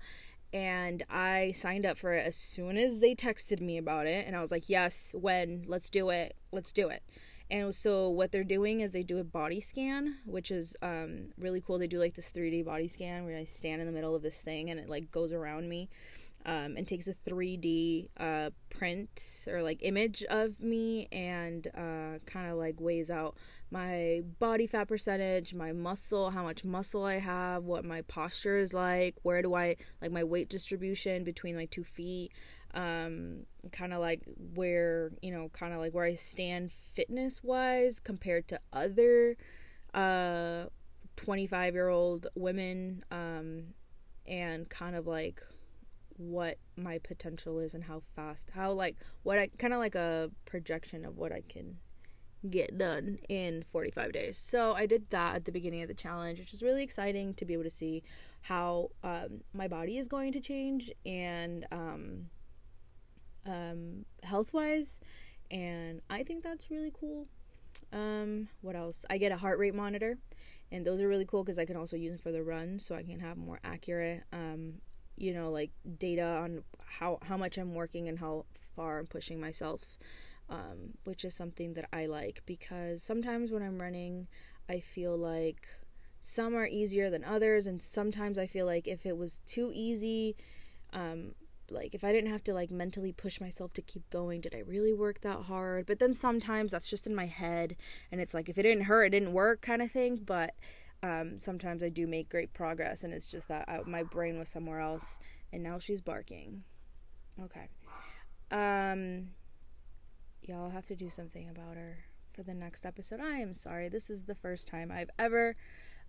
and 0.52 1.02
I 1.10 1.52
signed 1.52 1.86
up 1.86 1.96
for 1.96 2.12
it 2.12 2.26
as 2.26 2.36
soon 2.36 2.76
as 2.76 3.00
they 3.00 3.14
texted 3.14 3.60
me 3.60 3.78
about 3.78 4.06
it 4.06 4.26
and 4.26 4.36
I 4.36 4.40
was 4.40 4.50
like, 4.50 4.68
"Yes, 4.68 5.14
when? 5.18 5.64
Let's 5.66 5.90
do 5.90 6.10
it. 6.10 6.36
Let's 6.50 6.72
do 6.72 6.88
it." 6.88 7.02
And 7.50 7.74
so 7.74 8.08
what 8.08 8.32
they're 8.32 8.44
doing 8.44 8.80
is 8.80 8.92
they 8.92 9.02
do 9.02 9.18
a 9.18 9.24
body 9.24 9.60
scan, 9.60 10.16
which 10.24 10.50
is 10.50 10.74
um, 10.80 11.32
really 11.36 11.60
cool. 11.60 11.78
They 11.78 11.86
do 11.86 11.98
like 11.98 12.14
this 12.14 12.32
3D 12.32 12.64
body 12.64 12.88
scan 12.88 13.26
where 13.26 13.36
I 13.36 13.44
stand 13.44 13.82
in 13.82 13.86
the 13.86 13.92
middle 13.92 14.14
of 14.14 14.22
this 14.22 14.40
thing 14.40 14.70
and 14.70 14.80
it 14.80 14.88
like 14.88 15.10
goes 15.10 15.32
around 15.32 15.68
me 15.68 15.90
um, 16.44 16.76
and 16.76 16.86
takes 16.86 17.08
a 17.08 17.14
3D 17.14 18.08
uh, 18.18 18.50
print 18.70 19.46
or 19.48 19.62
like 19.62 19.78
image 19.82 20.24
of 20.24 20.58
me 20.60 21.08
and 21.12 21.68
uh, 21.68 22.18
kind 22.26 22.50
of 22.50 22.58
like 22.58 22.80
weighs 22.80 23.10
out 23.10 23.36
my 23.70 24.20
body 24.38 24.66
fat 24.66 24.86
percentage, 24.86 25.54
my 25.54 25.72
muscle, 25.72 26.30
how 26.30 26.42
much 26.42 26.62
muscle 26.64 27.04
I 27.04 27.18
have, 27.18 27.64
what 27.64 27.84
my 27.84 28.02
posture 28.02 28.58
is 28.58 28.74
like, 28.74 29.16
where 29.22 29.40
do 29.40 29.54
I 29.54 29.76
like 30.02 30.10
my 30.10 30.24
weight 30.24 30.50
distribution 30.50 31.24
between 31.24 31.56
my 31.56 31.64
two 31.66 31.84
feet, 31.84 32.32
um, 32.74 33.46
kind 33.70 33.94
of 33.94 34.00
like 34.00 34.22
where 34.54 35.12
you 35.22 35.32
know, 35.32 35.48
kind 35.50 35.72
of 35.72 35.80
like 35.80 35.94
where 35.94 36.04
I 36.04 36.14
stand 36.14 36.70
fitness 36.70 37.42
wise 37.42 37.98
compared 37.98 38.48
to 38.48 38.60
other 38.72 39.36
uh 39.94 40.64
25 41.16 41.74
year 41.74 41.88
old 41.90 42.26
women 42.34 43.04
um 43.10 43.64
and 44.26 44.66
kind 44.70 44.96
of 44.96 45.06
like 45.06 45.42
what 46.16 46.58
my 46.76 46.98
potential 46.98 47.58
is 47.58 47.74
and 47.74 47.84
how 47.84 48.02
fast 48.14 48.50
how 48.54 48.72
like 48.72 48.96
what 49.22 49.38
I 49.38 49.48
kind 49.58 49.72
of 49.72 49.78
like 49.78 49.94
a 49.94 50.30
projection 50.44 51.04
of 51.04 51.16
what 51.16 51.32
I 51.32 51.42
can 51.48 51.76
get 52.50 52.76
done 52.76 53.18
in 53.28 53.62
45 53.62 54.12
days. 54.12 54.36
So 54.36 54.72
I 54.72 54.86
did 54.86 55.08
that 55.10 55.36
at 55.36 55.44
the 55.44 55.52
beginning 55.52 55.82
of 55.82 55.88
the 55.88 55.94
challenge, 55.94 56.38
which 56.38 56.52
is 56.52 56.62
really 56.62 56.82
exciting 56.82 57.34
to 57.34 57.44
be 57.44 57.54
able 57.54 57.62
to 57.64 57.70
see 57.70 58.02
how 58.42 58.90
um, 59.04 59.42
my 59.54 59.68
body 59.68 59.98
is 59.98 60.08
going 60.08 60.32
to 60.32 60.40
change 60.40 60.90
and 61.06 61.66
um, 61.70 62.26
um, 63.46 64.04
health 64.24 64.52
wise. 64.52 65.00
And 65.50 66.00
I 66.10 66.22
think 66.22 66.42
that's 66.42 66.70
really 66.70 66.92
cool. 66.98 67.26
Um, 67.92 68.48
what 68.60 68.74
else? 68.76 69.04
I 69.08 69.18
get 69.18 69.32
a 69.32 69.36
heart 69.36 69.58
rate 69.58 69.74
monitor, 69.74 70.18
and 70.70 70.86
those 70.86 71.00
are 71.00 71.08
really 71.08 71.24
cool 71.24 71.44
because 71.44 71.58
I 71.58 71.64
can 71.64 71.76
also 71.76 71.96
use 71.96 72.10
them 72.10 72.18
for 72.18 72.32
the 72.32 72.42
run, 72.42 72.78
so 72.78 72.94
I 72.94 73.02
can 73.02 73.20
have 73.20 73.36
more 73.36 73.60
accurate 73.64 74.24
um, 74.32 74.74
you 75.22 75.32
know 75.32 75.50
like 75.50 75.70
data 75.98 76.24
on 76.24 76.62
how 76.98 77.18
how 77.22 77.36
much 77.36 77.56
I'm 77.56 77.74
working 77.74 78.08
and 78.08 78.18
how 78.18 78.44
far 78.74 78.98
I'm 78.98 79.06
pushing 79.06 79.40
myself 79.40 79.98
um, 80.50 80.94
which 81.04 81.24
is 81.24 81.34
something 81.34 81.74
that 81.74 81.88
I 81.92 82.06
like 82.06 82.42
because 82.44 83.02
sometimes 83.02 83.50
when 83.50 83.62
I'm 83.62 83.80
running 83.80 84.26
I 84.68 84.80
feel 84.80 85.16
like 85.16 85.66
some 86.20 86.54
are 86.54 86.66
easier 86.66 87.08
than 87.08 87.24
others 87.24 87.66
and 87.66 87.80
sometimes 87.80 88.38
I 88.38 88.46
feel 88.46 88.66
like 88.66 88.86
if 88.88 89.06
it 89.06 89.16
was 89.16 89.40
too 89.46 89.70
easy 89.72 90.36
um, 90.92 91.34
like 91.70 91.94
if 91.94 92.04
I 92.04 92.12
didn't 92.12 92.30
have 92.30 92.44
to 92.44 92.54
like 92.54 92.70
mentally 92.70 93.12
push 93.12 93.40
myself 93.40 93.72
to 93.74 93.82
keep 93.82 94.08
going, 94.10 94.40
did 94.40 94.54
I 94.54 94.58
really 94.58 94.92
work 94.92 95.20
that 95.22 95.42
hard? 95.42 95.86
But 95.86 95.98
then 95.98 96.12
sometimes 96.12 96.72
that's 96.72 96.88
just 96.88 97.06
in 97.06 97.14
my 97.14 97.26
head 97.26 97.76
and 98.10 98.20
it's 98.20 98.34
like 98.34 98.48
if 98.48 98.58
it 98.58 98.62
didn't 98.62 98.84
hurt, 98.84 99.04
it 99.04 99.10
didn't 99.10 99.32
work 99.32 99.62
kind 99.62 99.80
of 99.82 99.90
thing. 99.90 100.16
But 100.16 100.54
um, 101.02 101.38
sometimes 101.38 101.82
I 101.82 101.88
do 101.88 102.06
make 102.06 102.28
great 102.28 102.52
progress, 102.52 103.04
and 103.04 103.12
it's 103.12 103.30
just 103.30 103.48
that 103.48 103.68
I, 103.68 103.80
my 103.86 104.02
brain 104.04 104.38
was 104.38 104.48
somewhere 104.48 104.80
else, 104.80 105.18
and 105.52 105.62
now 105.62 105.78
she's 105.78 106.00
barking. 106.00 106.62
Okay. 107.42 107.68
Um, 108.50 109.30
y'all 110.42 110.70
have 110.70 110.86
to 110.86 110.96
do 110.96 111.10
something 111.10 111.48
about 111.48 111.76
her 111.76 111.98
for 112.32 112.42
the 112.42 112.54
next 112.54 112.86
episode. 112.86 113.20
I 113.20 113.38
am 113.38 113.52
sorry. 113.52 113.88
This 113.88 114.10
is 114.10 114.24
the 114.24 114.34
first 114.34 114.68
time 114.68 114.92
I've 114.92 115.10
ever 115.18 115.56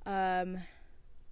um, 0.06 0.58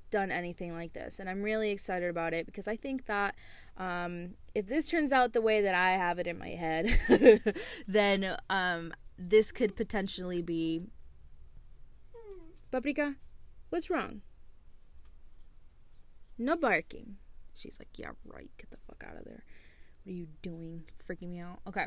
done 0.09 0.31
anything 0.31 0.73
like 0.73 0.93
this, 0.93 1.19
and 1.19 1.29
I'm 1.29 1.43
really 1.43 1.69
excited 1.69 2.09
about 2.09 2.33
it 2.33 2.47
because 2.47 2.67
I 2.67 2.75
think 2.75 3.05
that 3.05 3.35
um, 3.77 4.31
if 4.55 4.65
this 4.65 4.89
turns 4.89 5.11
out 5.11 5.33
the 5.33 5.41
way 5.41 5.61
that 5.61 5.75
I 5.75 5.91
have 5.91 6.17
it 6.17 6.25
in 6.25 6.39
my 6.39 6.49
head, 6.49 7.55
then 7.87 8.37
um, 8.49 8.91
this 9.19 9.51
could 9.51 9.75
potentially 9.75 10.41
be. 10.41 10.81
Paprika, 12.71 13.15
What's 13.71 13.89
wrong? 13.89 14.21
No 16.37 16.57
barking. 16.57 17.15
She's 17.55 17.79
like, 17.79 17.87
Yeah, 17.95 18.11
right. 18.25 18.51
Get 18.57 18.69
the 18.69 18.77
fuck 18.85 19.01
out 19.07 19.17
of 19.17 19.23
there. 19.23 19.45
What 20.03 20.11
are 20.11 20.15
you 20.15 20.27
doing? 20.41 20.83
Freaking 21.01 21.29
me 21.29 21.39
out. 21.39 21.59
Okay. 21.65 21.85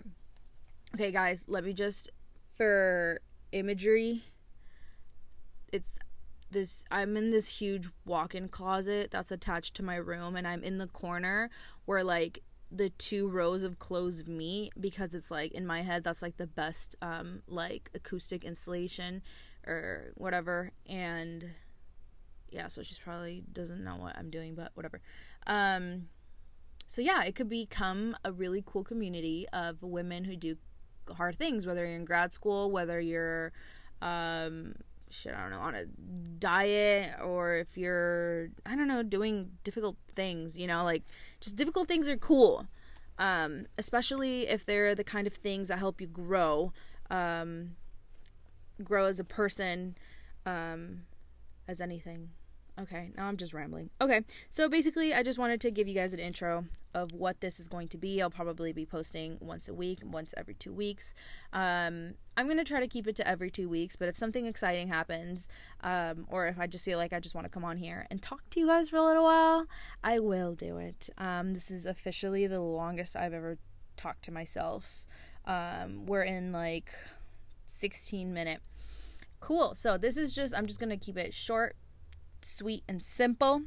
Okay, 0.94 1.12
guys, 1.12 1.44
let 1.46 1.62
me 1.62 1.74
just, 1.74 2.08
for 2.56 3.20
imagery, 3.52 4.24
it's 5.72 5.98
this 6.50 6.86
I'm 6.90 7.18
in 7.18 7.30
this 7.30 7.58
huge 7.58 7.90
walk-in 8.06 8.48
closet 8.48 9.10
that's 9.10 9.30
attached 9.30 9.74
to 9.74 9.82
my 9.82 9.96
room 9.96 10.36
and 10.36 10.48
I'm 10.48 10.62
in 10.62 10.78
the 10.78 10.86
corner 10.86 11.50
where 11.84 12.02
like 12.02 12.38
the 12.70 12.90
two 12.90 13.28
rows 13.28 13.62
of 13.62 13.78
clothes 13.78 14.24
meet 14.26 14.72
because 14.80 15.14
it's 15.14 15.30
like 15.30 15.52
in 15.52 15.66
my 15.66 15.82
head 15.82 16.04
that's 16.04 16.22
like 16.22 16.36
the 16.36 16.46
best 16.46 16.94
um 17.02 17.42
like 17.48 17.90
acoustic 17.92 18.44
insulation 18.44 19.20
or 19.66 20.12
whatever 20.14 20.70
and 20.88 21.50
yeah 22.54 22.68
so 22.68 22.82
she's 22.82 22.98
probably 22.98 23.42
doesn't 23.52 23.82
know 23.82 23.96
what 23.96 24.16
I'm 24.16 24.30
doing 24.30 24.54
but 24.54 24.70
whatever 24.74 25.00
um 25.46 26.06
so 26.86 27.02
yeah 27.02 27.24
it 27.24 27.34
could 27.34 27.48
become 27.48 28.16
a 28.24 28.32
really 28.32 28.62
cool 28.64 28.84
community 28.84 29.46
of 29.52 29.82
women 29.82 30.24
who 30.24 30.36
do 30.36 30.56
hard 31.16 31.36
things 31.36 31.66
whether 31.66 31.84
you're 31.84 31.96
in 31.96 32.04
grad 32.04 32.32
school 32.32 32.70
whether 32.70 33.00
you're 33.00 33.52
um 34.00 34.74
shit, 35.14 35.34
I 35.34 35.42
don't 35.42 35.50
know, 35.50 35.60
on 35.60 35.74
a 35.74 35.84
diet 36.38 37.20
or 37.22 37.54
if 37.54 37.78
you're, 37.78 38.48
I 38.66 38.74
don't 38.74 38.88
know, 38.88 39.02
doing 39.02 39.52
difficult 39.62 39.96
things, 40.14 40.58
you 40.58 40.66
know, 40.66 40.84
like 40.84 41.04
just 41.40 41.56
difficult 41.56 41.88
things 41.88 42.08
are 42.08 42.16
cool. 42.16 42.66
Um, 43.18 43.66
especially 43.78 44.48
if 44.48 44.66
they're 44.66 44.94
the 44.94 45.04
kind 45.04 45.26
of 45.26 45.32
things 45.32 45.68
that 45.68 45.78
help 45.78 46.00
you 46.00 46.08
grow, 46.08 46.72
um, 47.10 47.76
grow 48.82 49.06
as 49.06 49.20
a 49.20 49.24
person, 49.24 49.96
um, 50.44 51.02
as 51.68 51.80
anything. 51.80 52.30
Okay, 52.78 53.12
now 53.16 53.26
I'm 53.26 53.36
just 53.36 53.54
rambling. 53.54 53.90
Okay, 54.00 54.22
so 54.50 54.68
basically, 54.68 55.14
I 55.14 55.22
just 55.22 55.38
wanted 55.38 55.60
to 55.60 55.70
give 55.70 55.86
you 55.86 55.94
guys 55.94 56.12
an 56.12 56.18
intro 56.18 56.64
of 56.92 57.12
what 57.12 57.40
this 57.40 57.60
is 57.60 57.68
going 57.68 57.88
to 57.88 57.98
be. 57.98 58.20
I'll 58.22 58.30
probably 58.30 58.72
be 58.72 58.86
posting 58.86 59.36
once 59.40 59.68
a 59.68 59.74
week, 59.74 60.00
once 60.02 60.34
every 60.36 60.54
two 60.54 60.72
weeks. 60.72 61.14
Um, 61.52 62.14
I'm 62.36 62.46
going 62.46 62.58
to 62.58 62.64
try 62.64 62.80
to 62.80 62.88
keep 62.88 63.06
it 63.06 63.16
to 63.16 63.28
every 63.28 63.50
two 63.50 63.68
weeks, 63.68 63.96
but 63.96 64.08
if 64.08 64.16
something 64.16 64.46
exciting 64.46 64.88
happens, 64.88 65.48
um, 65.82 66.26
or 66.28 66.46
if 66.46 66.58
I 66.58 66.66
just 66.66 66.84
feel 66.84 66.98
like 66.98 67.12
I 67.12 67.20
just 67.20 67.34
want 67.34 67.44
to 67.44 67.48
come 67.48 67.64
on 67.64 67.76
here 67.76 68.06
and 68.10 68.22
talk 68.22 68.48
to 68.50 68.60
you 68.60 68.66
guys 68.66 68.90
for 68.90 68.96
a 68.96 69.04
little 69.04 69.24
while, 69.24 69.66
I 70.02 70.18
will 70.18 70.54
do 70.54 70.78
it. 70.78 71.08
Um, 71.18 71.52
this 71.52 71.70
is 71.70 71.86
officially 71.86 72.46
the 72.46 72.60
longest 72.60 73.16
I've 73.16 73.34
ever 73.34 73.58
talked 73.96 74.24
to 74.24 74.32
myself. 74.32 75.04
Um, 75.44 76.06
we're 76.06 76.22
in 76.22 76.52
like 76.52 76.90
16 77.66 78.32
minute. 78.32 78.60
Cool. 79.40 79.74
So 79.74 79.98
this 79.98 80.16
is 80.16 80.34
just, 80.34 80.56
I'm 80.56 80.66
just 80.66 80.80
going 80.80 80.90
to 80.90 80.96
keep 80.96 81.18
it 81.18 81.34
short, 81.34 81.76
sweet 82.44 82.82
and 82.88 83.02
simple. 83.02 83.62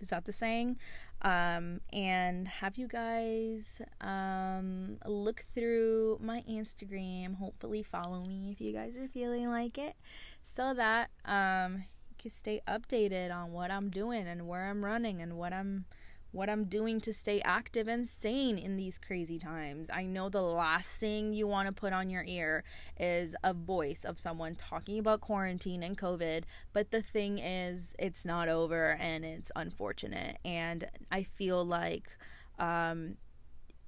Is 0.00 0.10
that 0.10 0.24
the 0.24 0.32
saying? 0.32 0.78
Um, 1.22 1.80
and 1.92 2.46
have 2.46 2.76
you 2.76 2.86
guys 2.86 3.82
um, 4.00 4.98
look 5.04 5.44
through 5.52 6.18
my 6.22 6.44
Instagram. 6.48 7.36
Hopefully, 7.38 7.82
follow 7.82 8.24
me 8.24 8.50
if 8.52 8.60
you 8.60 8.72
guys 8.72 8.96
are 8.96 9.08
feeling 9.08 9.48
like 9.48 9.78
it, 9.78 9.96
so 10.44 10.72
that 10.74 11.10
um, 11.24 11.84
you 12.08 12.16
can 12.18 12.30
stay 12.30 12.60
updated 12.68 13.34
on 13.34 13.50
what 13.50 13.70
I'm 13.72 13.90
doing 13.90 14.28
and 14.28 14.46
where 14.46 14.70
I'm 14.70 14.84
running 14.84 15.20
and 15.20 15.36
what 15.36 15.52
I'm 15.52 15.86
what 16.30 16.50
I'm 16.50 16.64
doing 16.64 17.00
to 17.02 17.14
stay 17.14 17.40
active 17.40 17.88
and 17.88 18.06
sane 18.06 18.58
in 18.58 18.76
these 18.76 18.98
crazy 18.98 19.38
times. 19.38 19.88
I 19.92 20.04
know 20.04 20.28
the 20.28 20.42
last 20.42 21.00
thing 21.00 21.32
you 21.32 21.46
want 21.46 21.68
to 21.68 21.72
put 21.72 21.92
on 21.92 22.10
your 22.10 22.24
ear 22.24 22.64
is 22.98 23.34
a 23.42 23.54
voice 23.54 24.04
of 24.04 24.18
someone 24.18 24.54
talking 24.54 24.98
about 24.98 25.20
quarantine 25.20 25.82
and 25.82 25.96
COVID, 25.96 26.44
but 26.72 26.90
the 26.90 27.02
thing 27.02 27.38
is, 27.38 27.96
it's 27.98 28.24
not 28.24 28.48
over 28.48 28.90
and 29.00 29.24
it's 29.24 29.50
unfortunate. 29.56 30.38
And 30.44 30.88
I 31.10 31.22
feel 31.22 31.64
like 31.64 32.10
um, 32.58 33.16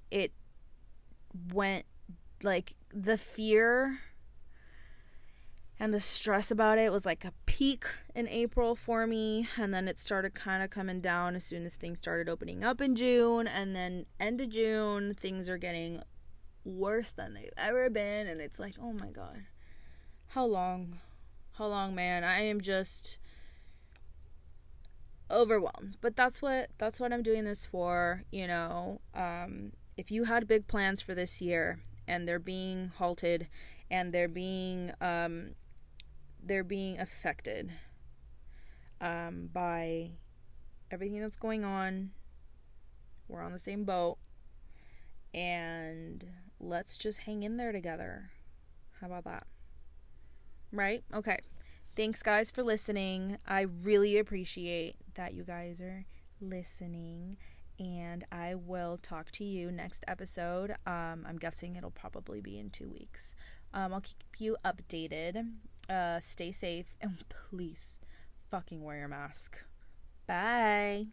it 0.09 0.31
went 1.53 1.85
like 2.43 2.73
the 2.93 3.17
fear 3.17 3.99
and 5.81 5.91
the 5.95 5.99
stress 5.99 6.51
about 6.51 6.77
it 6.77 6.91
was 6.91 7.07
like 7.07 7.25
a 7.25 7.33
peak 7.47 7.85
in 8.13 8.27
April 8.27 8.75
for 8.75 9.07
me 9.07 9.47
and 9.57 9.73
then 9.73 9.87
it 9.87 9.99
started 9.99 10.35
kind 10.35 10.61
of 10.61 10.69
coming 10.69 11.01
down 11.01 11.35
as 11.35 11.43
soon 11.43 11.65
as 11.65 11.73
things 11.73 11.97
started 11.97 12.29
opening 12.29 12.63
up 12.63 12.79
in 12.81 12.95
June 12.95 13.47
and 13.47 13.75
then 13.75 14.05
end 14.19 14.39
of 14.39 14.49
June 14.49 15.15
things 15.15 15.49
are 15.49 15.57
getting 15.57 16.03
worse 16.63 17.13
than 17.13 17.33
they've 17.33 17.49
ever 17.57 17.89
been 17.89 18.27
and 18.27 18.39
it's 18.39 18.59
like 18.59 18.75
oh 18.79 18.93
my 18.93 19.09
god. 19.09 19.45
How 20.27 20.45
long? 20.45 20.99
How 21.53 21.65
long 21.65 21.95
man? 21.95 22.23
I 22.23 22.41
am 22.41 22.61
just 22.61 23.17
overwhelmed. 25.31 25.97
But 25.99 26.15
that's 26.15 26.43
what 26.43 26.69
that's 26.77 26.99
what 26.99 27.11
I'm 27.11 27.23
doing 27.23 27.43
this 27.43 27.65
for 27.65 28.21
you 28.31 28.45
know? 28.45 29.01
Um 29.15 29.71
if 29.97 30.11
you 30.11 30.25
had 30.25 30.47
big 30.47 30.67
plans 30.67 31.01
for 31.01 31.15
this 31.15 31.41
year 31.41 31.79
and 32.07 32.27
they're 32.27 32.37
being 32.37 32.91
halted 32.97 33.47
and 33.89 34.13
they're 34.13 34.27
being 34.27 34.91
um 35.01 35.55
they're 36.43 36.63
being 36.63 36.99
affected 36.99 37.71
um, 38.99 39.49
by 39.51 40.11
everything 40.91 41.21
that's 41.21 41.37
going 41.37 41.63
on. 41.63 42.11
We're 43.27 43.41
on 43.41 43.53
the 43.53 43.59
same 43.59 43.83
boat. 43.85 44.17
And 45.33 46.25
let's 46.59 46.97
just 46.97 47.21
hang 47.21 47.43
in 47.43 47.57
there 47.57 47.71
together. 47.71 48.31
How 48.99 49.07
about 49.07 49.23
that? 49.23 49.47
Right? 50.71 51.03
Okay. 51.13 51.39
Thanks, 51.95 52.23
guys, 52.23 52.51
for 52.51 52.63
listening. 52.63 53.37
I 53.47 53.61
really 53.61 54.17
appreciate 54.17 54.95
that 55.15 55.33
you 55.33 55.43
guys 55.43 55.81
are 55.81 56.05
listening. 56.39 57.37
And 57.79 58.25
I 58.31 58.55
will 58.55 58.97
talk 59.01 59.31
to 59.31 59.43
you 59.43 59.71
next 59.71 60.03
episode. 60.07 60.71
Um, 60.85 61.25
I'm 61.27 61.37
guessing 61.39 61.75
it'll 61.75 61.91
probably 61.91 62.39
be 62.39 62.59
in 62.59 62.69
two 62.69 62.89
weeks. 62.89 63.35
Um, 63.73 63.93
I'll 63.93 64.01
keep 64.01 64.17
you 64.39 64.57
updated. 64.63 65.51
Uh, 65.89 66.19
stay 66.19 66.51
safe 66.51 66.95
and 67.01 67.23
please 67.29 67.99
fucking 68.49 68.83
wear 68.83 68.97
your 68.97 69.07
mask. 69.07 69.63
Bye. 70.27 71.07